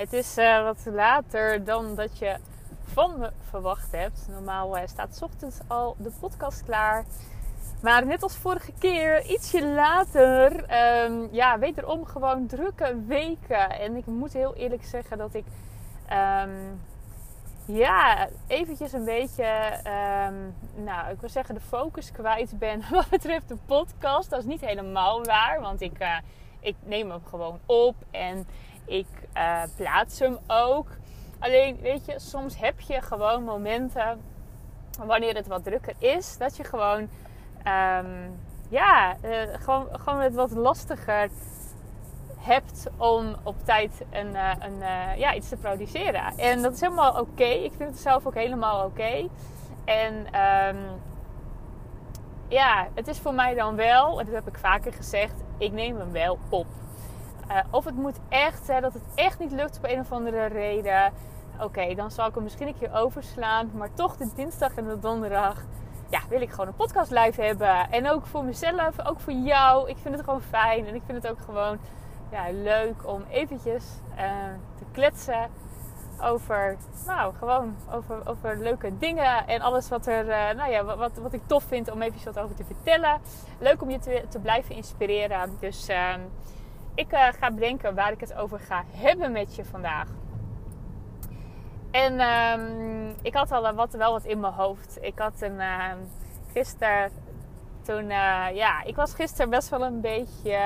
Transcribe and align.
Het 0.00 0.12
is 0.12 0.38
uh, 0.38 0.62
wat 0.62 0.86
later 0.92 1.64
dan 1.64 1.94
dat 1.94 2.18
je 2.18 2.36
van 2.82 3.18
me 3.18 3.30
verwacht 3.50 3.92
hebt. 3.92 4.26
Normaal 4.30 4.76
uh, 4.76 4.82
staat 4.86 5.16
s 5.16 5.22
ochtends 5.22 5.58
al 5.66 5.96
de 5.98 6.10
podcast 6.20 6.64
klaar. 6.64 7.04
Maar 7.82 8.06
net 8.06 8.22
als 8.22 8.36
vorige 8.36 8.72
keer, 8.78 9.24
ietsje 9.24 9.66
later, 9.66 10.52
um, 11.04 11.28
ja, 11.32 11.58
wederom 11.58 12.04
gewoon 12.04 12.46
drukke 12.46 12.96
weken. 13.06 13.70
En 13.70 13.96
ik 13.96 14.06
moet 14.06 14.32
heel 14.32 14.54
eerlijk 14.54 14.84
zeggen 14.84 15.18
dat 15.18 15.34
ik, 15.34 15.44
um, 16.12 16.80
ja, 17.64 18.28
eventjes 18.46 18.92
een 18.92 19.04
beetje, 19.04 19.44
um, 20.26 20.54
nou, 20.84 21.10
ik 21.12 21.20
wil 21.20 21.28
zeggen 21.28 21.54
de 21.54 21.60
focus 21.60 22.12
kwijt 22.12 22.58
ben 22.58 22.82
wat 22.90 23.08
betreft 23.08 23.48
de 23.48 23.56
podcast. 23.66 24.30
Dat 24.30 24.38
is 24.38 24.46
niet 24.46 24.60
helemaal 24.60 25.24
waar, 25.24 25.60
want 25.60 25.80
ik, 25.80 26.00
uh, 26.00 26.16
ik 26.60 26.76
neem 26.84 27.10
hem 27.10 27.22
gewoon 27.24 27.58
op 27.66 27.94
en 28.10 28.46
ik 28.84 29.06
uh, 29.36 29.62
plaats 29.76 30.18
hem 30.18 30.38
ook. 30.46 30.88
Alleen, 31.38 31.78
weet 31.80 32.04
je, 32.04 32.18
soms 32.18 32.58
heb 32.58 32.80
je 32.80 33.00
gewoon 33.00 33.44
momenten 33.44 34.20
wanneer 35.04 35.34
het 35.34 35.46
wat 35.46 35.64
drukker 35.64 35.94
is, 35.98 36.38
dat 36.38 36.56
je 36.56 36.64
gewoon, 36.64 37.00
um, 37.66 38.40
ja, 38.68 39.16
uh, 39.24 39.36
gewoon, 39.52 39.86
gewoon 39.92 40.20
het 40.20 40.34
wat 40.34 40.50
lastiger 40.50 41.30
hebt 42.38 42.86
om 42.96 43.36
op 43.42 43.64
tijd 43.64 44.02
een, 44.10 44.30
uh, 44.30 44.52
een, 44.58 44.78
ja, 45.18 45.34
iets 45.34 45.48
te 45.48 45.56
produceren. 45.56 46.38
En 46.38 46.62
dat 46.62 46.72
is 46.72 46.80
helemaal 46.80 47.20
oké. 47.20 47.44
Ik 47.44 47.72
vind 47.76 47.90
het 47.90 47.98
zelf 47.98 48.26
ook 48.26 48.34
helemaal 48.34 48.84
oké. 48.84 49.28
En 49.84 50.14
um, 50.14 51.00
ja, 52.48 52.88
het 52.94 53.08
is 53.08 53.18
voor 53.18 53.34
mij 53.34 53.54
dan 53.54 53.76
wel, 53.76 54.18
en 54.18 54.24
dat 54.24 54.34
heb 54.34 54.48
ik 54.48 54.58
vaker 54.58 54.92
gezegd, 54.92 55.34
ik 55.58 55.72
neem 55.72 55.96
hem 55.96 56.12
wel 56.12 56.38
op. 56.48 56.66
Uh, 57.50 57.56
of 57.70 57.84
het 57.84 57.94
moet 57.94 58.18
echt, 58.28 58.66
hè, 58.66 58.80
dat 58.80 58.92
het 58.92 59.02
echt 59.14 59.38
niet 59.38 59.52
lukt 59.52 59.76
op 59.76 59.84
een 59.84 60.00
of 60.00 60.12
andere 60.12 60.46
reden. 60.46 61.12
Oké, 61.60 61.94
dan 61.94 62.10
zal 62.10 62.26
ik 62.26 62.34
hem 62.34 62.42
misschien 62.42 62.66
een 62.66 62.78
keer 62.78 62.94
overslaan. 62.94 63.70
Maar 63.74 63.94
toch 63.94 64.16
de 64.16 64.28
dinsdag 64.34 64.74
en 64.74 64.84
de 64.84 64.98
donderdag 64.98 65.64
ja, 66.10 66.20
wil 66.28 66.40
ik 66.40 66.50
gewoon 66.50 66.66
een 66.66 66.74
podcast 66.74 67.10
live 67.10 67.42
hebben. 67.42 67.90
En 67.90 68.10
ook 68.10 68.26
voor 68.26 68.44
mezelf, 68.44 69.06
ook 69.06 69.20
voor 69.20 69.32
jou. 69.32 69.88
Ik 69.88 69.96
vind 70.02 70.14
het 70.14 70.24
gewoon 70.24 70.42
fijn. 70.42 70.86
En 70.86 70.94
ik 70.94 71.02
vind 71.06 71.22
het 71.22 71.32
ook 71.32 71.40
gewoon 71.40 71.78
ja, 72.30 72.44
leuk 72.52 73.08
om 73.08 73.24
eventjes 73.30 73.84
uh, 74.16 74.24
te 74.78 74.84
kletsen 74.92 75.50
over, 76.22 76.76
nou, 77.06 77.34
gewoon 77.34 77.76
over, 77.92 78.28
over 78.28 78.58
leuke 78.58 78.98
dingen 78.98 79.46
en 79.46 79.60
alles 79.60 79.88
wat 79.88 80.06
er, 80.06 80.26
uh, 80.26 80.56
nou 80.56 80.70
ja, 80.70 80.84
wat, 80.84 81.12
wat 81.16 81.32
ik 81.32 81.42
tof 81.46 81.64
vind 81.64 81.90
om 81.90 82.02
even 82.02 82.24
wat 82.24 82.38
over 82.38 82.56
te 82.56 82.64
vertellen. 82.64 83.20
Leuk 83.58 83.82
om 83.82 83.90
je 83.90 83.98
te, 83.98 84.24
te 84.28 84.38
blijven 84.38 84.74
inspireren. 84.74 85.56
Dus 85.60 85.88
uh, 85.88 86.14
ik 87.00 87.12
uh, 87.12 87.26
ga 87.38 87.50
bedenken 87.50 87.94
waar 87.94 88.12
ik 88.12 88.20
het 88.20 88.34
over 88.34 88.60
ga 88.60 88.84
hebben 88.90 89.32
met 89.32 89.54
je 89.54 89.64
vandaag. 89.64 90.08
En 91.90 92.20
um, 92.20 93.14
ik 93.22 93.34
had 93.34 93.52
al 93.52 93.74
wat, 93.74 93.92
wel 93.92 94.12
wat 94.12 94.24
in 94.24 94.40
mijn 94.40 94.52
hoofd. 94.52 94.98
Ik 95.00 95.18
had 95.18 95.40
een 95.40 95.54
uh, 95.54 95.92
gisteren 96.52 97.10
toen, 97.82 98.04
uh, 98.04 98.46
ja, 98.52 98.82
ik 98.82 98.96
was 98.96 99.14
gisteren 99.14 99.50
best 99.50 99.68
wel 99.68 99.84
een 99.84 100.00
beetje, 100.00 100.58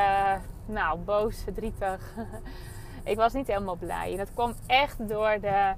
nou, 0.66 0.98
boos, 0.98 1.42
verdrietig. 1.42 2.14
ik 3.12 3.16
was 3.16 3.32
niet 3.32 3.46
helemaal 3.46 3.76
blij. 3.76 4.10
En 4.10 4.16
dat 4.16 4.34
kwam 4.34 4.54
echt 4.66 5.08
door 5.08 5.40
de 5.40 5.72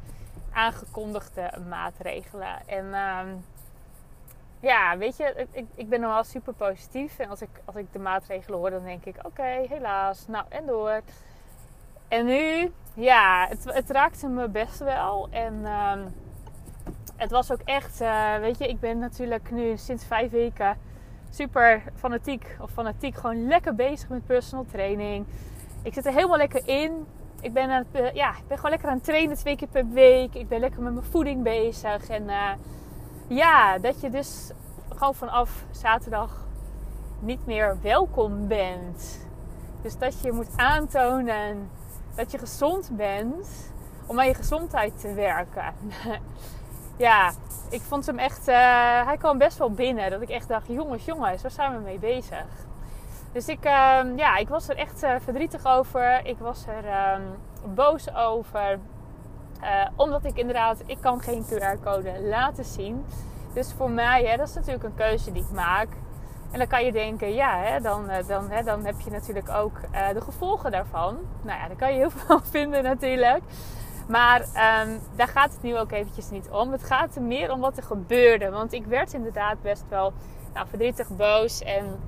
aangekondigde 0.53 1.51
maatregelen. 1.69 2.67
En 2.67 2.85
um, 2.95 3.45
ja, 4.67 4.99
weet 4.99 5.17
je, 5.17 5.47
ik, 5.53 5.67
ik 5.75 5.89
ben 5.89 6.01
normaal 6.01 6.25
super 6.25 6.53
positief. 6.53 7.19
En 7.19 7.29
als 7.29 7.43
ik, 7.43 7.49
als 7.65 7.77
ik 7.77 7.93
de 7.93 7.99
maatregelen 7.99 8.59
hoor, 8.59 8.71
dan 8.71 8.85
denk 8.85 9.05
ik: 9.05 9.17
oké, 9.23 9.67
helaas, 9.69 10.27
nou 10.27 10.45
en 10.49 10.67
door. 10.67 11.01
En 12.09 12.27
nu, 12.27 12.73
ja, 12.95 13.47
het, 13.49 13.65
het 13.65 13.91
raakte 13.91 14.29
me 14.29 14.49
best 14.49 14.79
wel. 14.79 15.29
En 15.31 15.67
um, 15.67 16.15
het 17.17 17.31
was 17.31 17.53
ook 17.53 17.61
echt, 17.65 18.01
uh, 18.01 18.37
weet 18.37 18.59
je, 18.59 18.69
ik 18.69 18.81
ben 18.81 18.99
natuurlijk 18.99 19.51
nu 19.51 19.77
sinds 19.77 20.05
vijf 20.05 20.31
weken 20.31 20.79
super 21.31 21.83
fanatiek. 21.95 22.57
Of 22.61 22.71
fanatiek, 22.71 23.15
gewoon 23.15 23.47
lekker 23.47 23.75
bezig 23.75 24.09
met 24.09 24.27
personal 24.27 24.65
training. 24.65 25.27
Ik 25.83 25.95
zit 25.95 26.07
er 26.07 26.13
helemaal 26.13 26.37
lekker 26.37 26.69
in. 26.69 27.07
Ik 27.41 27.53
ben, 27.53 27.71
het, 27.71 27.87
ja, 28.15 28.31
ik 28.31 28.47
ben 28.47 28.57
gewoon 28.57 28.71
lekker 28.71 28.89
aan 28.89 28.97
het 28.97 29.05
trainen 29.05 29.37
twee 29.37 29.57
keer 29.57 29.69
per 29.69 29.89
week. 29.89 30.35
Ik 30.35 30.49
ben 30.49 30.61
lekker 30.61 30.83
met 30.83 30.93
mijn 30.93 31.05
voeding 31.05 31.43
bezig. 31.43 32.09
En 32.09 32.23
uh, 32.23 32.51
ja, 33.29 33.79
dat 33.79 34.01
je 34.01 34.11
dus 34.11 34.51
gewoon 34.95 35.15
vanaf 35.15 35.65
zaterdag 35.71 36.45
niet 37.19 37.47
meer 37.47 37.77
welkom 37.83 38.49
bent. 38.49 39.27
Dus 39.83 39.99
dat 39.99 40.21
je 40.21 40.33
moet 40.33 40.57
aantonen 40.57 41.71
dat 42.15 42.31
je 42.31 42.39
gezond 42.39 42.91
bent 42.93 43.73
om 44.07 44.21
aan 44.21 44.27
je 44.27 44.35
gezondheid 44.35 45.01
te 45.01 45.13
werken. 45.13 45.75
ja, 46.97 47.33
ik 47.71 47.81
vond 47.81 48.07
hem 48.07 48.19
echt. 48.19 48.49
Uh, 48.49 48.55
hij 49.07 49.17
kwam 49.19 49.39
best 49.39 49.59
wel 49.59 49.71
binnen. 49.71 50.11
Dat 50.11 50.21
ik 50.21 50.29
echt 50.29 50.49
dacht: 50.49 50.67
jongens, 50.67 51.05
jongens, 51.05 51.43
waar 51.43 51.51
zijn 51.51 51.73
we 51.73 51.79
mee 51.79 51.99
bezig? 51.99 52.47
Dus 53.33 53.49
ik, 53.49 53.65
uh, 53.65 54.01
ja, 54.17 54.37
ik 54.37 54.49
was 54.49 54.69
er 54.69 54.77
echt 54.77 55.03
uh, 55.03 55.15
verdrietig 55.21 55.67
over. 55.67 56.27
Ik 56.27 56.39
was 56.39 56.67
er 56.67 56.85
ehm, 56.85 57.23
boos 57.75 58.15
over. 58.15 58.79
Uh, 59.63 59.87
omdat 59.97 60.25
ik 60.25 60.37
inderdaad, 60.37 60.83
ik 60.87 60.99
kan 61.01 61.21
geen 61.21 61.45
QR-code 61.45 62.21
laten 62.23 62.65
zien. 62.65 63.05
Dus 63.53 63.73
voor 63.73 63.91
mij, 63.91 64.25
hè, 64.25 64.37
dat 64.37 64.49
is 64.49 64.55
natuurlijk 64.55 64.85
een 64.85 64.95
keuze 64.95 65.33
die 65.33 65.43
ik 65.43 65.51
maak. 65.55 65.89
En 66.51 66.59
dan 66.59 66.67
kan 66.67 66.85
je 66.85 66.93
denken, 66.93 67.35
ja, 67.35 67.59
hè, 67.59 67.81
dan, 67.81 68.11
dan, 68.27 68.51
hè, 68.51 68.63
dan 68.63 68.85
heb 68.85 69.01
je 69.01 69.11
natuurlijk 69.11 69.49
ook 69.49 69.81
uh, 69.93 70.09
de 70.09 70.21
gevolgen 70.21 70.71
daarvan. 70.71 71.19
Nou 71.43 71.59
ja, 71.59 71.67
daar 71.67 71.77
kan 71.77 71.93
je 71.93 71.99
heel 71.99 72.11
veel 72.27 72.41
vinden 72.43 72.83
natuurlijk. 72.83 73.43
Maar 74.09 74.41
um, 74.41 75.01
daar 75.17 75.29
gaat 75.29 75.53
het 75.53 75.63
nu 75.63 75.79
ook 75.79 75.93
eventjes 75.93 76.31
niet 76.31 76.49
om. 76.51 76.73
Het 76.73 76.85
gaat 76.85 77.17
er 77.17 77.23
meer 77.23 77.53
om 77.53 77.61
wat 77.61 77.77
er 77.77 77.83
gebeurde. 77.83 78.51
Want 78.51 78.73
ik 78.73 78.87
werd 78.87 79.13
inderdaad 79.13 79.63
best 79.63 79.85
wel 79.89 80.13
nou, 80.55 80.67
verdrietig, 80.69 81.09
boos. 81.09 81.63
En 81.63 82.01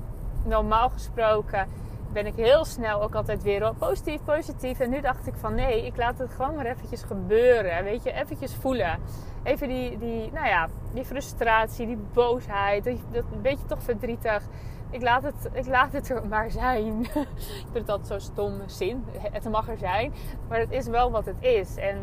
normaal 0.44 0.88
gesproken 0.88 1.69
ben 2.12 2.26
ik 2.26 2.34
heel 2.34 2.64
snel 2.64 3.02
ook 3.02 3.14
altijd 3.14 3.42
weer 3.42 3.72
positief, 3.78 4.24
positief. 4.24 4.80
En 4.80 4.91
nu 4.91 5.00
dacht 5.00 5.26
ik 5.26 5.34
van 5.36 5.54
nee, 5.54 5.86
ik 5.86 5.96
laat 5.96 6.19
het 6.19 6.32
gewoon 6.32 6.54
maar 6.54 6.66
eventjes 6.66 7.02
gebeuren. 7.02 7.84
Weet 7.84 8.02
je, 8.02 8.12
eventjes 8.12 8.54
voelen. 8.54 8.98
Even 9.42 9.69
die, 9.69 9.98
die, 9.98 10.32
nou 10.32 10.47
ja, 10.47 10.68
die 10.94 11.04
frustratie, 11.04 11.86
die 11.86 11.98
boosheid, 12.12 12.84
dat, 12.84 12.97
dat 13.12 13.24
een 13.32 13.42
beetje 13.42 13.66
toch 13.66 13.82
verdrietig. 13.82 14.42
Ik 14.91 15.02
laat 15.02 15.22
het, 15.22 15.48
ik 15.52 15.66
laat 15.66 15.92
het 15.92 16.10
er 16.10 16.26
maar 16.26 16.50
zijn. 16.50 17.02
ik 17.64 17.66
vind 17.72 17.88
altijd 17.88 18.08
zo'n 18.08 18.32
stom 18.32 18.60
zin. 18.66 19.04
Het 19.18 19.50
mag 19.50 19.68
er 19.68 19.78
zijn. 19.78 20.12
Maar 20.48 20.58
het 20.58 20.70
is 20.70 20.86
wel 20.86 21.10
wat 21.10 21.26
het 21.26 21.41
is. 21.41 21.76
En 21.76 21.97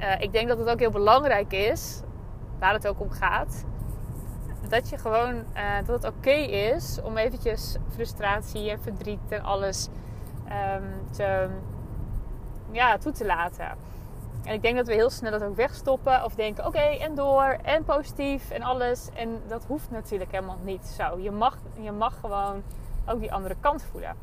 uh, 0.00 0.20
ik 0.20 0.32
denk 0.32 0.48
dat 0.48 0.58
het 0.58 0.68
ook 0.68 0.78
heel 0.78 0.90
belangrijk 0.90 1.52
is, 1.52 2.02
waar 2.58 2.72
het 2.72 2.88
ook 2.88 3.00
om 3.00 3.10
gaat 3.10 3.64
dat 4.72 4.88
je 4.88 4.98
gewoon 4.98 5.34
uh, 5.34 5.76
dat 5.86 6.02
het 6.02 6.14
oké 6.14 6.30
is 6.30 6.98
om 7.02 7.16
eventjes 7.16 7.76
frustratie 7.94 8.70
en 8.70 8.80
verdriet 8.82 9.20
en 9.28 9.42
alles 9.42 9.88
um, 10.76 11.10
te, 11.10 11.48
ja, 12.70 12.98
toe 12.98 13.12
te 13.12 13.26
laten. 13.26 13.66
En 14.44 14.54
ik 14.54 14.62
denk 14.62 14.76
dat 14.76 14.86
we 14.86 14.92
heel 14.92 15.10
snel 15.10 15.30
dat 15.30 15.42
ook 15.42 15.56
wegstoppen 15.56 16.24
of 16.24 16.34
denken: 16.34 16.66
oké, 16.66 16.78
en 16.78 17.14
door 17.14 17.58
en 17.62 17.84
positief 17.84 18.50
en 18.50 18.62
alles. 18.62 19.08
En 19.14 19.42
dat 19.46 19.64
hoeft 19.64 19.90
natuurlijk 19.90 20.30
helemaal 20.30 20.58
niet 20.62 20.86
zo. 20.86 21.18
Je 21.18 21.30
mag, 21.30 21.58
je 21.80 21.92
mag 21.92 22.20
gewoon 22.20 22.62
ook 23.06 23.20
die 23.20 23.32
andere 23.32 23.56
kant 23.60 23.84
voelen. 23.90 24.16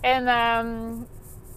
En 0.00 0.28
um, 0.28 1.06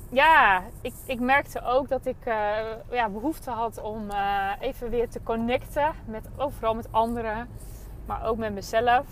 ja, 0.09 0.63
ik, 0.81 0.93
ik 1.05 1.19
merkte 1.19 1.61
ook 1.63 1.89
dat 1.89 2.05
ik 2.05 2.25
uh, 2.25 2.59
ja, 2.91 3.09
behoefte 3.09 3.51
had 3.51 3.81
om 3.81 4.09
uh, 4.11 4.51
even 4.59 4.89
weer 4.89 5.09
te 5.09 5.23
connecten. 5.23 5.91
Met, 6.05 6.27
overal 6.37 6.75
met 6.75 6.91
anderen, 6.91 7.49
maar 8.05 8.25
ook 8.25 8.37
met 8.37 8.53
mezelf. 8.53 9.05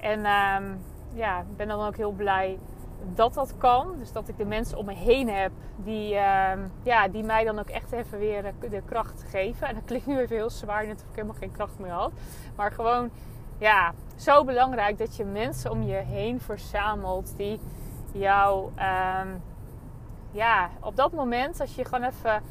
En 0.00 0.18
um, 0.18 0.80
ja, 1.12 1.40
ik 1.40 1.56
ben 1.56 1.68
dan 1.68 1.86
ook 1.86 1.96
heel 1.96 2.12
blij 2.12 2.58
dat 3.14 3.34
dat 3.34 3.54
kan. 3.56 3.94
Dus 3.98 4.12
dat 4.12 4.28
ik 4.28 4.36
de 4.36 4.44
mensen 4.44 4.78
om 4.78 4.84
me 4.84 4.94
heen 4.94 5.28
heb 5.28 5.52
die, 5.76 6.14
uh, 6.14 6.52
ja, 6.82 7.08
die 7.08 7.22
mij 7.22 7.44
dan 7.44 7.58
ook 7.58 7.68
echt 7.68 7.92
even 7.92 8.18
weer 8.18 8.52
de, 8.60 8.82
kracht 8.84 9.24
geven. 9.28 9.68
En 9.68 9.74
dat 9.74 9.84
klinkt 9.84 10.06
nu 10.06 10.18
even 10.18 10.36
heel 10.36 10.50
zwaar, 10.50 10.86
net 10.86 11.00
of 11.02 11.08
ik 11.08 11.14
helemaal 11.14 11.36
geen 11.38 11.52
kracht 11.52 11.78
meer 11.78 11.90
had. 11.90 12.12
Maar 12.56 12.72
gewoon, 12.72 13.10
ja, 13.58 13.92
zo 14.16 14.44
belangrijk 14.44 14.98
dat 14.98 15.16
je 15.16 15.24
mensen 15.24 15.70
om 15.70 15.82
je 15.82 15.96
heen 15.96 16.40
verzamelt 16.40 17.36
die 17.36 17.60
jou... 18.12 18.70
Um, 19.20 19.42
ja, 20.34 20.70
op 20.80 20.96
dat 20.96 21.12
moment, 21.12 21.60
als 21.60 21.74
je 21.74 21.80
je 21.82 21.88
gewoon 21.88 22.08
even 22.08 22.42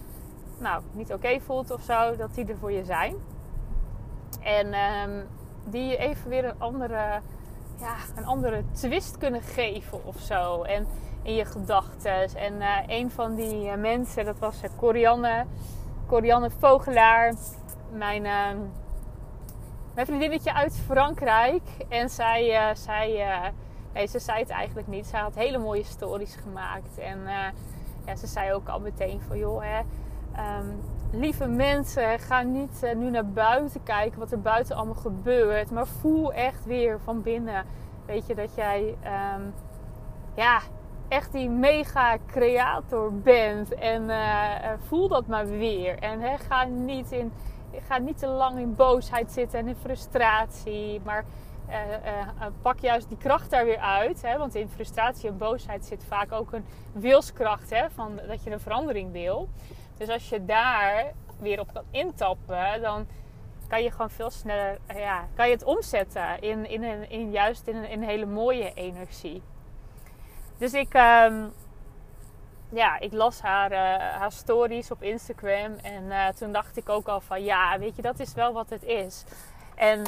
nou, 0.57 0.83
niet 0.91 1.13
oké 1.13 1.39
voelt 1.39 1.71
of 1.71 1.81
zo, 1.81 2.15
dat 2.15 2.35
die 2.35 2.45
er 2.45 2.57
voor 2.57 2.71
je 2.71 2.85
zijn. 2.85 3.15
En 4.41 4.73
um, 4.73 5.27
die 5.63 5.83
je 5.83 5.97
even 5.97 6.29
weer 6.29 6.45
een 6.45 6.59
andere, 6.59 7.21
ja, 7.79 7.95
een 8.15 8.25
andere 8.25 8.63
twist 8.71 9.17
kunnen 9.17 9.41
geven 9.41 10.05
of 10.05 10.19
zo. 10.19 10.61
En 10.61 10.87
in 11.23 11.35
je 11.35 11.45
gedachten. 11.45 12.35
En 12.35 12.53
uh, 12.53 12.77
een 12.87 13.11
van 13.11 13.35
die 13.35 13.65
uh, 13.65 13.73
mensen, 13.73 14.25
dat 14.25 14.39
was 14.39 14.63
uh, 14.63 14.69
Corianne, 14.77 15.45
Corianne 16.07 16.49
Vogelaar. 16.49 17.33
Mijn, 17.91 18.25
ehm, 18.25 18.57
mijn 19.93 20.05
vriendinnetje 20.05 20.53
uit 20.53 20.77
Frankrijk. 20.85 21.63
En 21.89 22.09
zij, 22.09 22.75
zij 22.75 23.25
nee, 23.93 24.07
ze 24.07 24.19
zei 24.19 24.39
het 24.39 24.49
eigenlijk 24.49 24.87
niet. 24.87 25.05
Zij 25.05 25.19
had 25.19 25.35
hele 25.35 25.57
mooie 25.57 25.83
stories 25.83 26.35
gemaakt. 26.35 26.97
En 26.97 27.19
ja, 28.05 28.15
ze 28.15 28.27
zei 28.27 28.53
ook 28.53 28.67
al 28.67 28.79
meteen 28.79 29.21
van 29.27 29.37
joh, 29.37 29.61
hè, 29.63 29.79
um, 30.59 30.79
lieve 31.11 31.47
mensen, 31.47 32.19
ga 32.19 32.41
niet 32.41 32.81
uh, 32.83 32.95
nu 32.95 33.09
naar 33.09 33.27
buiten 33.27 33.83
kijken 33.83 34.19
wat 34.19 34.31
er 34.31 34.41
buiten 34.41 34.75
allemaal 34.75 34.95
gebeurt. 34.95 35.71
Maar 35.71 35.87
voel 35.87 36.33
echt 36.33 36.65
weer 36.65 36.99
van 36.99 37.21
binnen. 37.21 37.65
Weet 38.05 38.27
je 38.27 38.35
dat 38.35 38.55
jij 38.55 38.97
um, 39.35 39.53
ja, 40.35 40.59
echt 41.07 41.31
die 41.31 41.49
mega 41.49 42.17
creator 42.27 43.13
bent. 43.13 43.73
En 43.73 44.03
uh, 44.03 44.71
voel 44.87 45.07
dat 45.07 45.27
maar 45.27 45.47
weer. 45.47 45.99
En 45.99 46.19
hè, 46.19 46.37
ga, 46.37 46.63
niet 46.63 47.11
in, 47.11 47.31
ga 47.87 47.97
niet 47.97 48.17
te 48.17 48.27
lang 48.27 48.59
in 48.59 48.75
boosheid 48.75 49.31
zitten 49.31 49.59
en 49.59 49.67
in 49.67 49.75
frustratie. 49.75 51.01
Maar 51.03 51.25
pak 52.61 52.79
juist 52.79 53.09
die 53.09 53.17
kracht 53.17 53.49
daar 53.49 53.65
weer 53.65 53.79
uit. 53.79 54.21
Hè? 54.21 54.37
Want 54.37 54.55
in 54.55 54.69
frustratie 54.69 55.29
en 55.29 55.37
boosheid 55.37 55.85
zit 55.85 56.03
vaak 56.07 56.31
ook 56.31 56.51
een 56.51 56.65
wilskracht. 56.91 57.69
Hè? 57.69 57.89
Van, 57.89 58.19
dat 58.27 58.43
je 58.43 58.51
een 58.51 58.59
verandering 58.59 59.11
wil. 59.11 59.49
Dus 59.97 60.09
als 60.09 60.29
je 60.29 60.45
daar 60.45 61.11
weer 61.39 61.59
op 61.59 61.73
kan 61.73 61.83
intappen, 61.91 62.81
dan 62.81 63.07
kan 63.67 63.83
je 63.83 63.91
gewoon 63.91 64.09
veel 64.09 64.29
sneller 64.29 64.77
ja, 64.95 65.27
kan 65.35 65.47
je 65.47 65.53
het 65.53 65.63
omzetten 65.63 66.41
in, 66.41 66.69
in, 66.69 66.83
een, 66.83 67.09
in 67.09 67.31
juist 67.31 67.67
in 67.67 67.75
een, 67.75 68.03
hele 68.03 68.25
mooie 68.25 68.73
energie. 68.73 69.41
Dus 70.57 70.73
ik, 70.73 70.93
um, 70.93 71.53
ja, 72.69 72.99
ik 72.99 73.13
las 73.13 73.41
haar, 73.41 73.73
haar 74.19 74.31
stories 74.31 74.91
op 74.91 75.03
Instagram 75.03 75.75
en 75.75 76.35
toen 76.35 76.51
dacht 76.51 76.77
ik 76.77 76.89
ook 76.89 77.07
al 77.07 77.21
van 77.21 77.43
ja, 77.43 77.79
weet 77.79 77.95
je, 77.95 78.01
dat 78.01 78.19
is 78.19 78.33
wel 78.33 78.53
wat 78.53 78.69
het 78.69 78.83
is. 78.83 79.23
En 79.75 79.99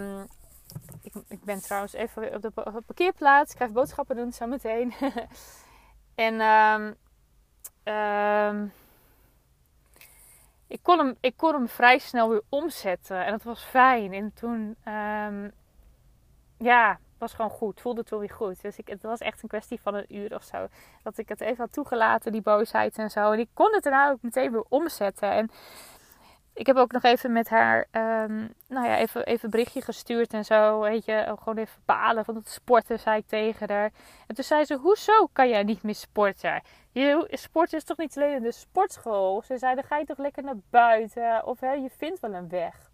um, 0.00 0.26
ik, 1.02 1.12
ik, 1.28 1.44
ben 1.44 1.60
trouwens 1.60 1.92
even 1.92 2.34
op 2.34 2.42
de, 2.42 2.50
parkeerplaats. 2.86 3.52
Ik 3.52 3.58
ga 3.58 3.62
even 3.62 3.76
boodschappen 3.76 4.16
doen 4.16 4.32
zo 4.32 4.46
meteen. 4.46 4.94
en 6.14 6.40
um, 6.40 6.96
ik 10.66 10.82
kon, 10.82 10.98
hem, 10.98 11.16
ik 11.20 11.36
kon 11.36 11.52
hem 11.52 11.68
vrij 11.68 11.98
snel 11.98 12.28
weer 12.28 12.42
omzetten. 12.48 13.24
En 13.24 13.30
dat 13.30 13.42
was 13.42 13.64
fijn. 13.64 14.12
En 14.12 14.32
toen, 14.34 14.76
um, 14.84 15.52
ja, 16.58 16.98
was 17.18 17.34
gewoon 17.34 17.50
goed. 17.50 17.80
Voelde 17.80 18.00
het 18.00 18.10
wel 18.10 18.18
weer 18.18 18.30
goed. 18.30 18.62
Dus 18.62 18.76
ik, 18.76 18.88
het 18.88 19.02
was 19.02 19.18
echt 19.18 19.42
een 19.42 19.48
kwestie 19.48 19.80
van 19.80 19.94
een 19.94 20.16
uur 20.16 20.34
of 20.34 20.42
zo. 20.42 20.66
Dat 21.02 21.18
ik 21.18 21.28
het 21.28 21.40
even 21.40 21.56
had 21.56 21.72
toegelaten, 21.72 22.32
die 22.32 22.42
boosheid 22.42 22.98
en 22.98 23.10
zo. 23.10 23.30
En 23.30 23.38
ik 23.38 23.48
kon 23.54 23.74
het 23.74 23.82
daarna 23.82 24.10
ook 24.10 24.22
meteen 24.22 24.52
weer 24.52 24.64
omzetten. 24.68 25.30
En 25.30 25.50
ik 26.54 26.66
heb 26.66 26.76
ook 26.76 26.92
nog 26.92 27.02
even 27.02 27.32
met 27.32 27.48
haar, 27.48 27.78
um, 27.78 28.54
nou 28.68 28.86
ja, 28.86 28.98
even, 28.98 29.24
even 29.24 29.50
berichtje 29.50 29.82
gestuurd 29.82 30.32
en 30.32 30.44
zo. 30.44 30.80
Weet 30.80 31.04
je, 31.04 31.34
gewoon 31.38 31.58
even 31.58 31.82
balen 31.84 32.24
van 32.24 32.34
het 32.34 32.48
sporten, 32.48 32.98
zei 32.98 33.18
ik 33.18 33.26
tegen 33.26 33.70
haar. 33.70 33.90
En 34.26 34.34
toen 34.34 34.44
zei 34.44 34.64
ze, 34.64 34.76
hoezo 34.76 35.28
kan 35.32 35.48
jij 35.48 35.62
niet 35.62 35.82
meer 35.82 35.94
sporten? 35.94 36.62
Je, 36.90 37.28
sport 37.30 37.72
is 37.72 37.84
toch 37.84 37.96
niet 37.96 38.16
alleen 38.16 38.34
in 38.34 38.42
de 38.42 38.52
sportschool? 38.52 39.42
Ze 39.42 39.58
zei, 39.58 39.74
dan 39.74 39.84
ga 39.84 39.98
je 39.98 40.04
toch 40.04 40.18
lekker 40.18 40.42
naar 40.42 40.60
buiten? 40.70 41.46
Of 41.46 41.60
hè, 41.60 41.72
je 41.72 41.90
vindt 41.96 42.20
wel 42.20 42.34
een 42.34 42.48
weg. 42.48 42.90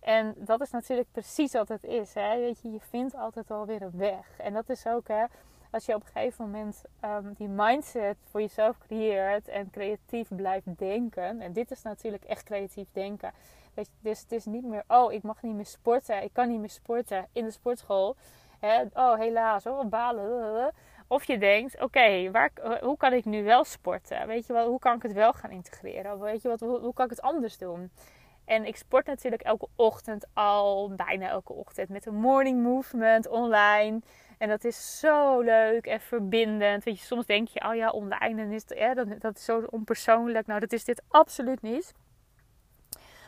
En 0.00 0.34
dat 0.36 0.60
is 0.60 0.70
natuurlijk 0.70 1.08
precies 1.12 1.52
wat 1.52 1.68
het 1.68 1.84
is. 1.84 2.14
Hè? 2.14 2.38
Weet 2.38 2.60
je, 2.62 2.70
je 2.70 2.80
vindt 2.90 3.14
altijd 3.14 3.48
wel 3.48 3.66
weer 3.66 3.82
een 3.82 3.98
weg. 3.98 4.26
En 4.38 4.52
dat 4.52 4.68
is 4.68 4.86
ook, 4.86 5.08
hè, 5.08 5.24
als 5.70 5.86
je 5.86 5.94
op 5.94 6.00
een 6.00 6.12
gegeven 6.12 6.44
moment 6.44 6.82
um, 7.04 7.32
die 7.32 7.48
mindset 7.48 8.16
voor 8.30 8.40
jezelf 8.40 8.78
creëert 8.78 9.48
en 9.48 9.70
creatief 9.70 10.28
blijft 10.28 10.78
denken. 10.78 11.40
En 11.40 11.52
dit 11.52 11.70
is 11.70 11.82
natuurlijk 11.82 12.24
echt 12.24 12.42
creatief 12.42 12.86
denken. 12.92 13.32
Dus 14.00 14.20
het 14.20 14.32
is 14.32 14.44
niet 14.44 14.64
meer, 14.64 14.84
oh, 14.88 15.12
ik 15.12 15.22
mag 15.22 15.42
niet 15.42 15.54
meer 15.54 15.66
sporten. 15.66 16.22
Ik 16.22 16.32
kan 16.32 16.48
niet 16.48 16.60
meer 16.60 16.70
sporten 16.70 17.26
in 17.32 17.44
de 17.44 17.50
sportschool. 17.50 18.16
Oh, 18.94 19.18
helaas, 19.18 19.66
oh, 19.66 19.84
balen. 19.84 20.72
Of 21.06 21.24
je 21.24 21.38
denkt, 21.38 21.74
oké, 21.74 21.84
okay, 21.84 22.78
hoe 22.80 22.96
kan 22.96 23.12
ik 23.12 23.24
nu 23.24 23.44
wel 23.44 23.64
sporten? 23.64 24.26
Weet 24.26 24.46
je 24.46 24.52
wel, 24.52 24.68
hoe 24.68 24.78
kan 24.78 24.96
ik 24.96 25.02
het 25.02 25.12
wel 25.12 25.32
gaan 25.32 25.50
integreren? 25.50 26.20
Weet 26.20 26.42
je 26.42 26.48
wat, 26.48 26.60
hoe 26.60 26.92
kan 26.92 27.04
ik 27.04 27.10
het 27.10 27.22
anders 27.22 27.58
doen? 27.58 27.90
En 28.50 28.64
ik 28.64 28.76
sport 28.76 29.06
natuurlijk 29.06 29.42
elke 29.42 29.68
ochtend 29.76 30.26
al, 30.32 30.92
bijna 30.94 31.28
elke 31.28 31.52
ochtend, 31.52 31.88
met 31.88 32.06
een 32.06 32.14
morning 32.14 32.62
movement 32.62 33.28
online. 33.28 34.00
En 34.38 34.48
dat 34.48 34.64
is 34.64 34.98
zo 34.98 35.40
leuk 35.40 35.86
en 35.86 36.00
verbindend. 36.00 36.84
Weet 36.84 36.98
je, 36.98 37.04
soms 37.04 37.26
denk 37.26 37.48
je, 37.48 37.64
oh 37.68 37.74
ja, 37.74 37.90
online, 37.90 38.42
en 38.42 38.52
is 38.52 38.62
het, 38.66 39.20
dat, 39.20 39.36
is 39.36 39.44
zo 39.44 39.62
onpersoonlijk. 39.70 40.46
Nou, 40.46 40.60
dat 40.60 40.72
is 40.72 40.84
dit 40.84 41.02
absoluut 41.08 41.62
niet. 41.62 41.94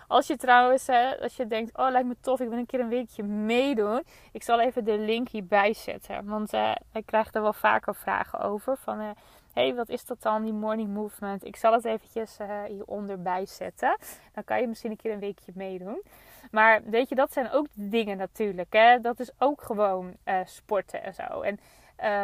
Als 0.09 0.27
je 0.27 0.37
trouwens, 0.37 0.87
hè, 0.87 1.21
als 1.21 1.37
je 1.37 1.47
denkt, 1.47 1.79
oh 1.79 1.91
lijkt 1.91 2.09
me 2.09 2.17
tof, 2.21 2.41
ik 2.41 2.49
wil 2.49 2.59
een 2.59 2.67
keer 2.67 2.81
een 2.81 2.89
weekje 2.89 3.23
meedoen. 3.23 4.03
Ik 4.33 4.43
zal 4.43 4.61
even 4.61 4.85
de 4.85 4.99
link 4.99 5.29
hierbij 5.29 5.73
zetten. 5.73 6.25
Want 6.25 6.55
uh, 6.55 6.75
ik 6.93 7.07
krijg 7.07 7.35
er 7.35 7.43
wel 7.43 7.53
vaker 7.53 7.95
vragen 7.95 8.41
over. 8.41 8.77
Van, 8.77 9.01
uh, 9.01 9.11
hey, 9.53 9.75
wat 9.75 9.89
is 9.89 10.05
dat 10.05 10.23
dan, 10.23 10.43
die 10.43 10.53
morning 10.53 10.95
movement? 10.95 11.45
Ik 11.45 11.57
zal 11.57 11.73
het 11.73 11.85
eventjes 11.85 12.39
uh, 12.41 12.63
hieronder 12.63 13.23
bijzetten. 13.23 13.97
Dan 14.33 14.45
kan 14.45 14.61
je 14.61 14.67
misschien 14.67 14.91
een 14.91 14.97
keer 14.97 15.13
een 15.13 15.19
weekje 15.19 15.53
meedoen. 15.55 16.03
Maar 16.51 16.83
weet 16.85 17.09
je, 17.09 17.15
dat 17.15 17.33
zijn 17.33 17.51
ook 17.51 17.67
dingen 17.73 18.17
natuurlijk. 18.17 18.73
Hè? 18.73 19.01
Dat 19.01 19.21
is 19.21 19.31
ook 19.39 19.63
gewoon 19.63 20.17
sporten 20.45 21.03
en 21.03 21.15
zo. 21.15 21.41
En 21.41 21.59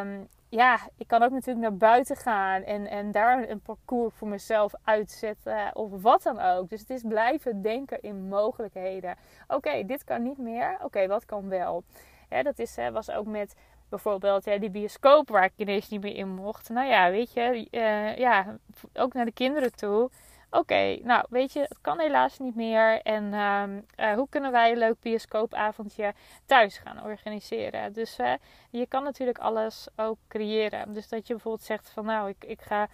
um, 0.07 0.29
ja, 0.49 0.79
ik 0.97 1.07
kan 1.07 1.23
ook 1.23 1.31
natuurlijk 1.31 1.69
naar 1.69 1.77
buiten 1.77 2.17
gaan 2.17 2.63
en, 2.63 2.87
en 2.87 3.11
daar 3.11 3.49
een 3.49 3.61
parcours 3.61 4.15
voor 4.15 4.29
mezelf 4.29 4.73
uitzetten 4.85 5.77
of 5.77 6.03
wat 6.03 6.23
dan 6.23 6.41
ook. 6.41 6.69
Dus 6.69 6.81
het 6.81 6.91
is 6.91 7.03
blijven 7.03 7.63
denken 7.63 8.01
in 8.01 8.29
mogelijkheden. 8.29 9.17
Oké, 9.49 9.85
dit 9.85 10.05
kan 10.05 10.23
niet 10.23 10.39
meer. 10.39 10.79
Oké, 10.83 11.07
wat 11.07 11.25
kan 11.25 11.49
wel? 11.49 11.85
Dat 12.43 12.59
is, 12.59 12.77
was 12.93 13.11
ook 13.11 13.27
met 13.27 13.55
bijvoorbeeld 13.89 14.45
ja, 14.45 14.59
die 14.59 14.71
bioscoop 14.71 15.29
waar 15.29 15.45
ik 15.45 15.53
ineens 15.57 15.89
niet 15.89 16.01
meer 16.01 16.15
in 16.15 16.29
mocht. 16.29 16.69
Nou 16.69 16.89
ja, 16.89 17.11
weet 17.11 17.33
je, 17.33 17.69
uh, 17.71 18.17
ja, 18.17 18.57
ook 18.95 19.13
naar 19.13 19.25
de 19.25 19.33
kinderen 19.33 19.75
toe. 19.75 20.11
Oké, 20.51 20.99
nou 21.03 21.25
weet 21.31 21.53
je, 21.53 21.61
het 21.61 21.79
kan 21.81 21.99
helaas 21.99 22.39
niet 22.39 22.55
meer. 22.55 23.03
En 23.03 23.35
um, 23.35 23.87
uh, 23.97 24.13
hoe 24.13 24.29
kunnen 24.29 24.53
wij 24.53 24.71
een 24.73 24.79
leuk 24.79 25.01
bioscoopavondje 25.01 26.15
thuis 26.47 26.79
gaan 26.79 27.05
organiseren? 27.05 27.93
Dus 27.93 28.17
je 28.71 28.87
kan 28.87 29.03
natuurlijk 29.03 29.39
alles 29.39 29.89
ook 29.97 30.19
creëren. 30.29 30.93
Dus 30.93 31.09
dat 31.09 31.27
je 31.27 31.33
bijvoorbeeld 31.33 31.67
zegt 31.67 31.91
van 31.91 32.05
nou, 32.05 32.29
ik, 32.29 32.45
ik 32.45 32.61
ga 32.61 32.89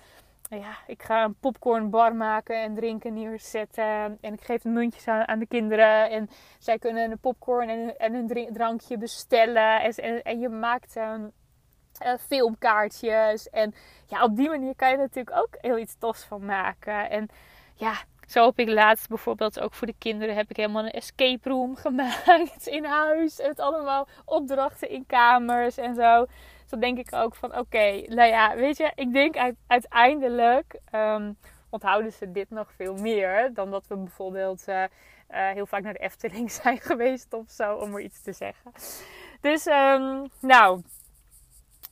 ja, 0.49 0.77
ik 0.87 1.03
ga 1.03 1.25
een 1.25 1.35
popcornbar 1.35 2.17
maken 2.17 2.63
en 2.63 2.75
drinken 2.75 3.15
neerzetten. 3.15 4.19
En 4.21 4.33
ik 4.33 4.41
geef 4.41 4.65
muntjes 4.65 5.09
aan, 5.09 5.29
aan 5.29 5.39
de 5.39 5.47
kinderen. 5.47 6.11
En 6.11 6.31
zij 6.59 6.79
kunnen 6.79 7.11
een 7.11 7.19
popcorn 7.19 7.69
en, 7.69 7.99
en 7.99 8.15
een 8.15 8.53
drankje 8.53 8.99
bestellen. 8.99 9.81
En, 9.81 10.23
en, 10.23 10.41
je 10.41 10.49
maakt 10.49 10.97
um, 10.97 11.33
uh, 12.03 12.13
filmkaartjes. 12.27 13.51
En 13.51 13.75
ja, 14.07 14.23
op 14.23 14.37
die 14.37 14.49
manier 14.49 14.75
kan 14.77 14.89
je 14.89 14.95
er 14.95 15.01
natuurlijk 15.01 15.37
ook 15.37 15.57
heel 15.61 15.79
iets 15.79 15.97
tofs 15.99 16.25
van 16.25 16.45
maken. 16.45 17.11
En 17.11 17.29
ja, 17.75 17.95
zo 18.27 18.47
heb 18.47 18.59
ik 18.59 18.69
laatst 18.69 19.09
bijvoorbeeld 19.09 19.61
ook 19.61 19.75
voor 19.75 19.87
de 19.87 19.95
kinderen 19.99 20.35
heb 20.35 20.51
ik 20.51 20.57
helemaal 20.57 20.85
een 20.85 20.91
escape 20.91 21.49
room 21.49 21.77
gemaakt 21.87 22.67
in 22.67 22.85
huis. 22.85 23.41
En 23.41 23.49
het 23.49 23.61
allemaal 23.61 24.09
opdrachten 24.25 24.91
in 24.91 25.07
kamers 25.07 25.77
en 25.77 25.95
zo. 25.95 26.27
Dan 26.69 26.81
denk 26.81 26.99
ik 26.99 27.13
ook 27.13 27.35
van 27.35 27.59
oké, 27.59 28.03
nou 28.07 28.29
ja, 28.29 28.57
weet 28.57 28.77
je, 28.77 28.93
ik 28.95 29.13
denk 29.13 29.55
uiteindelijk 29.67 30.81
um, 30.95 31.37
onthouden 31.71 32.13
ze 32.13 32.33
dit 32.33 32.51
nog 32.51 32.73
veel 32.73 32.95
meer 32.95 33.55
dan 33.55 33.71
dat 33.71 33.87
we 33.87 33.97
bijvoorbeeld 33.97 34.69
uh, 34.69 34.83
uh, 35.31 35.51
heel 35.51 35.67
vaak 35.67 35.83
naar 35.83 35.93
de 35.93 35.99
Efteling 35.99 36.51
zijn 36.63 36.81
geweest 36.81 37.33
of 37.33 37.51
zo, 37.51 37.75
om 37.75 37.95
er 37.95 38.01
iets 38.01 38.23
te 38.23 38.33
zeggen. 38.33 38.73
Dus 39.41 39.67
um, 39.67 40.27
nou, 40.41 40.83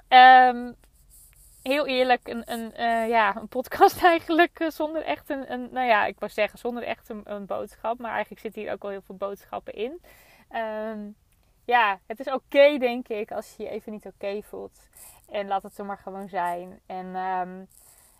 um, 0.08 0.76
heel 1.62 1.86
eerlijk, 1.86 2.28
een, 2.28 2.52
een, 2.52 2.72
uh, 2.80 3.08
ja, 3.08 3.36
een 3.36 3.48
podcast 3.48 4.02
eigenlijk 4.12 4.64
zonder 4.68 5.02
echt 5.02 5.30
een, 5.30 5.52
een, 5.52 5.68
nou 5.72 5.86
ja, 5.86 6.06
ik 6.06 6.18
wou 6.18 6.32
zeggen 6.32 6.58
zonder 6.58 6.82
echt 6.82 7.08
een, 7.08 7.46
boodschap. 7.46 7.98
Maar 7.98 8.10
eigenlijk 8.10 8.40
zit 8.40 8.54
hier 8.54 8.72
ook 8.72 8.82
wel 8.82 8.90
heel 8.90 9.02
veel 9.02 9.16
boodschappen 9.16 9.74
in. 9.74 10.00
Ja, 11.64 11.98
het 12.06 12.20
is 12.20 12.32
oké 12.32 12.78
denk 12.78 13.08
ik 13.08 13.32
als 13.32 13.54
je 13.56 13.62
je 13.62 13.68
even 13.68 13.92
niet 13.92 14.06
oké 14.06 14.42
voelt. 14.42 14.88
En 15.30 15.46
laat 15.46 15.62
het 15.62 15.74
zomaar 15.74 15.98
gewoon 15.98 16.28
zijn. 16.28 16.80
En, 16.86 17.06
um, 17.16 17.68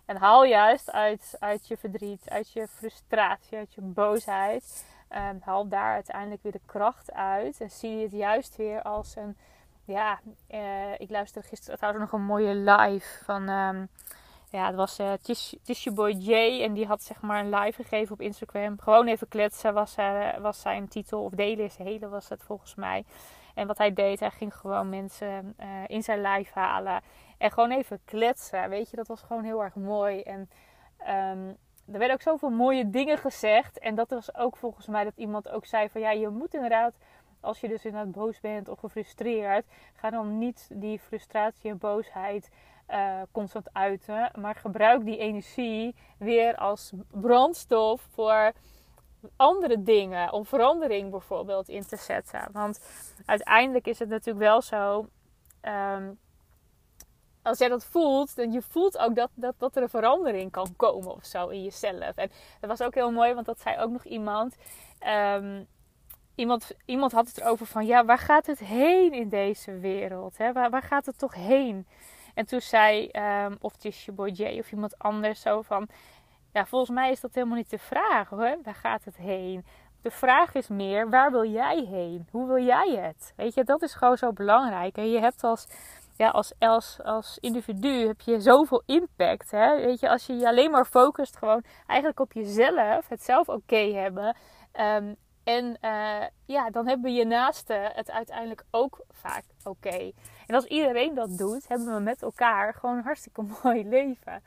en 0.05 0.17
haal 0.17 0.43
juist 0.43 0.91
uit, 0.91 1.35
uit 1.39 1.67
je 1.67 1.77
verdriet, 1.77 2.29
uit 2.29 2.51
je 2.51 2.67
frustratie, 2.67 3.57
uit 3.57 3.73
je 3.73 3.81
boosheid. 3.81 4.85
Um, 5.09 5.39
haal 5.43 5.67
daar 5.67 5.93
uiteindelijk 5.93 6.43
weer 6.43 6.51
de 6.51 6.61
kracht 6.65 7.11
uit. 7.13 7.61
En 7.61 7.71
zie 7.71 8.01
het 8.01 8.11
juist 8.11 8.55
weer 8.55 8.81
als 8.81 9.15
een 9.15 9.37
ja, 9.85 10.19
uh, 10.49 10.99
ik 10.99 11.09
luisterde 11.09 11.47
gisteren 11.47 11.77
trouwens 11.77 12.03
nog 12.03 12.19
een 12.19 12.25
mooie 12.25 12.55
live 12.55 13.23
van 13.23 13.49
um, 13.49 13.89
ja, 14.53 14.65
het 14.65 14.75
was 14.75 14.99
uh, 14.99 15.13
Tissue 15.63 15.93
Boy 15.93 16.11
J 16.11 16.61
en 16.63 16.73
die 16.73 16.85
had 16.85 17.03
zeg 17.03 17.21
maar 17.21 17.39
een 17.39 17.55
live 17.55 17.83
gegeven 17.83 18.13
op 18.13 18.21
Instagram. 18.21 18.79
Gewoon 18.79 19.07
even 19.07 19.27
kletsen 19.27 19.73
was, 19.73 19.97
uh, 19.97 20.37
was 20.37 20.61
zijn 20.61 20.87
titel. 20.87 21.23
Of 21.23 21.31
delen 21.31 21.65
is 21.65 21.77
hele 21.77 22.09
was 22.09 22.29
het 22.29 22.43
volgens 22.43 22.75
mij. 22.75 23.03
En 23.53 23.67
wat 23.67 23.77
hij 23.77 23.93
deed, 23.93 24.19
hij 24.19 24.29
ging 24.29 24.55
gewoon 24.55 24.89
mensen 24.89 25.55
uh, 25.59 25.67
in 25.87 26.03
zijn 26.03 26.21
live 26.21 26.59
halen. 26.59 27.01
En 27.37 27.51
gewoon 27.51 27.71
even 27.71 27.99
kletsen. 28.05 28.69
Weet 28.69 28.89
je, 28.89 28.95
dat 28.95 29.07
was 29.07 29.21
gewoon 29.21 29.43
heel 29.43 29.63
erg 29.63 29.75
mooi. 29.75 30.21
En 30.21 30.49
um, 30.99 31.57
er 31.93 31.99
werden 31.99 32.13
ook 32.13 32.21
zoveel 32.21 32.49
mooie 32.49 32.89
dingen 32.89 33.17
gezegd. 33.17 33.79
En 33.79 33.95
dat 33.95 34.09
was 34.09 34.35
ook 34.35 34.57
volgens 34.57 34.87
mij 34.87 35.03
dat 35.03 35.17
iemand 35.17 35.49
ook 35.49 35.65
zei 35.65 35.89
van 35.89 36.01
ja, 36.01 36.11
je 36.11 36.29
moet 36.29 36.53
inderdaad 36.53 36.93
als 37.39 37.59
je 37.59 37.67
dus 37.67 37.85
inderdaad 37.85 38.11
boos 38.11 38.39
bent 38.39 38.69
of 38.69 38.79
gefrustreerd, 38.79 39.65
ga 39.93 40.09
dan 40.09 40.37
niet 40.37 40.69
die 40.73 40.99
frustratie 40.99 41.69
en 41.69 41.77
boosheid 41.77 42.49
uh, 42.89 43.21
constant 43.31 43.69
uiten. 43.73 44.31
Maar 44.39 44.55
gebruik 44.55 45.05
die 45.05 45.17
energie 45.17 45.95
weer 46.17 46.55
als 46.55 46.91
brandstof 47.11 48.07
voor 48.11 48.51
andere 49.35 49.83
dingen. 49.83 50.33
Om 50.33 50.45
verandering 50.45 51.11
bijvoorbeeld 51.11 51.69
in 51.69 51.85
te 51.85 51.97
zetten. 51.97 52.49
Want 52.51 52.79
uiteindelijk 53.25 53.87
is 53.87 53.99
het 53.99 54.09
natuurlijk 54.09 54.45
wel 54.45 54.61
zo. 54.61 55.07
Um, 55.61 56.19
als 57.43 57.57
jij 57.57 57.69
dat 57.69 57.85
voelt, 57.85 58.35
dan 58.35 58.51
je 58.51 58.61
voelt 58.61 58.97
ook 58.97 59.15
dat, 59.15 59.29
dat, 59.33 59.55
dat 59.57 59.75
er 59.75 59.83
een 59.83 59.89
verandering 59.89 60.51
kan 60.51 60.75
komen 60.75 61.11
of 61.11 61.25
zo 61.25 61.47
in 61.47 61.63
jezelf. 61.63 62.15
En 62.15 62.31
dat 62.59 62.69
was 62.69 62.81
ook 62.81 62.93
heel 62.93 63.11
mooi, 63.11 63.33
want 63.33 63.45
dat 63.45 63.59
zei 63.59 63.77
ook 63.77 63.91
nog 63.91 64.03
iemand. 64.03 64.55
Um, 65.07 65.67
iemand, 66.35 66.71
iemand 66.85 67.11
had 67.11 67.27
het 67.27 67.37
erover 67.37 67.65
van, 67.65 67.85
ja, 67.85 68.05
waar 68.05 68.17
gaat 68.17 68.45
het 68.45 68.59
heen 68.59 69.13
in 69.13 69.29
deze 69.29 69.79
wereld? 69.79 70.37
Hè? 70.37 70.53
Waar, 70.53 70.69
waar 70.69 70.81
gaat 70.81 71.05
het 71.05 71.17
toch 71.17 71.33
heen? 71.33 71.87
En 72.33 72.45
toen 72.45 72.61
zei, 72.61 73.09
um, 73.45 73.57
of 73.61 73.75
Tissue 73.75 74.15
Boy 74.15 74.29
J 74.29 74.59
of 74.59 74.71
iemand 74.71 74.99
anders 74.99 75.41
zo 75.41 75.61
van... 75.61 75.87
Ja, 76.53 76.65
volgens 76.65 76.91
mij 76.91 77.11
is 77.11 77.21
dat 77.21 77.33
helemaal 77.33 77.57
niet 77.57 77.69
de 77.69 77.77
vraag 77.77 78.29
hoor. 78.29 78.57
Waar 78.63 78.75
gaat 78.75 79.03
het 79.03 79.17
heen? 79.17 79.65
De 80.01 80.11
vraag 80.11 80.53
is 80.53 80.67
meer, 80.67 81.09
waar 81.09 81.31
wil 81.31 81.45
jij 81.45 81.85
heen? 81.89 82.27
Hoe 82.31 82.47
wil 82.47 82.63
jij 82.63 82.95
het? 83.01 83.33
Weet 83.35 83.53
je, 83.53 83.63
dat 83.63 83.81
is 83.81 83.93
gewoon 83.93 84.17
zo 84.17 84.31
belangrijk. 84.31 84.97
En 84.97 85.09
je 85.09 85.19
hebt 85.19 85.43
als, 85.43 85.67
ja, 86.17 86.29
als, 86.29 86.53
als, 86.59 86.99
als 87.03 87.37
individu 87.39 88.07
heb 88.07 88.21
je 88.21 88.39
zoveel 88.39 88.83
impact. 88.85 89.51
Hè? 89.51 89.75
Weet 89.75 89.99
je, 89.99 90.09
als 90.09 90.25
je 90.25 90.37
je 90.37 90.47
alleen 90.47 90.71
maar 90.71 90.85
focust 90.85 91.37
gewoon 91.37 91.63
eigenlijk 91.87 92.19
op 92.19 92.33
jezelf, 92.33 93.07
het 93.07 93.23
zelf 93.23 93.49
oké 93.49 93.75
hebben... 93.93 94.35
Um, 94.79 95.15
en 95.43 95.77
uh, 95.81 96.23
ja, 96.45 96.69
dan 96.69 96.87
hebben 96.87 97.13
je 97.13 97.25
naasten 97.25 97.91
het 97.93 98.11
uiteindelijk 98.11 98.63
ook 98.71 99.05
vaak 99.11 99.43
oké. 99.63 100.11
En 100.47 100.55
als 100.55 100.65
iedereen 100.65 101.13
dat 101.13 101.37
doet, 101.37 101.67
hebben 101.67 101.93
we 101.93 101.99
met 101.99 102.21
elkaar 102.21 102.73
gewoon 102.73 102.97
een 102.97 103.03
hartstikke 103.03 103.43
mooi 103.63 103.87
leven. 103.87 104.41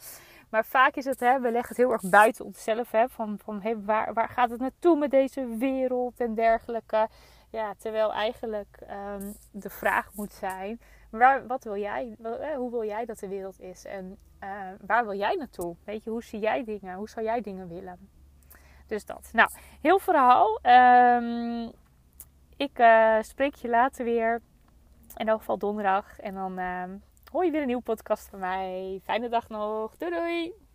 Maar 0.51 0.65
vaak 0.65 0.95
is 0.95 1.05
het, 1.05 1.21
hè, 1.21 1.41
we 1.41 1.51
leggen 1.51 1.69
het 1.69 1.77
heel 1.77 1.93
erg 1.93 2.11
buiten 2.11 2.45
onszelf. 2.45 2.91
Hè, 2.91 3.09
van 3.09 3.39
van 3.39 3.85
waar, 3.85 4.13
waar 4.13 4.29
gaat 4.29 4.51
het 4.51 4.61
naartoe 4.61 4.99
met 4.99 5.11
deze 5.11 5.57
wereld 5.57 6.21
en 6.21 6.35
dergelijke. 6.35 7.09
Ja, 7.51 7.75
terwijl 7.79 8.13
eigenlijk 8.13 8.79
um, 8.91 9.35
de 9.51 9.71
vraag 9.71 10.11
moet 10.15 10.33
zijn: 10.33 10.81
waar, 11.11 11.47
wat 11.47 11.65
wil 11.65 11.77
jij, 11.77 12.17
hoe 12.57 12.71
wil 12.71 12.85
jij 12.85 13.05
dat 13.05 13.19
de 13.19 13.29
wereld 13.29 13.61
is? 13.61 13.85
En 13.85 14.19
uh, 14.43 14.49
waar 14.87 15.05
wil 15.05 15.17
jij 15.17 15.35
naartoe? 15.35 15.77
Weet 15.85 16.05
je, 16.05 16.11
hoe 16.11 16.23
zie 16.23 16.41
jij 16.41 16.65
dingen? 16.65 16.97
Hoe 16.97 17.09
zou 17.09 17.25
jij 17.27 17.41
dingen 17.41 17.69
willen? 17.69 18.09
Dus 18.87 19.05
dat. 19.05 19.31
Nou, 19.33 19.51
heel 19.81 19.99
verhaal. 19.99 20.59
Um, 20.63 21.73
ik 22.57 22.79
uh, 22.79 23.17
spreek 23.21 23.55
je 23.55 23.69
later 23.69 24.05
weer. 24.05 24.43
In 25.17 25.29
elk 25.29 25.39
geval 25.39 25.59
donderdag. 25.59 26.19
En 26.19 26.35
dan 26.35 26.59
uh, 26.59 26.83
hoor 27.33 27.45
je 27.45 27.51
weer 27.51 27.61
een 27.61 27.67
nieuwe 27.67 27.83
podcast 27.83 28.29
van 28.29 28.39
mij. 28.39 29.01
Fijne 29.05 29.29
dag 29.29 29.49
nog. 29.49 29.97
Doei 29.97 30.11
doei! 30.11 30.66